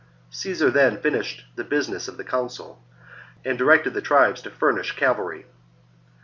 [0.31, 2.83] Caesar then finished the business of the council,
[3.45, 5.45] and directed the tribes to furnish cavalry.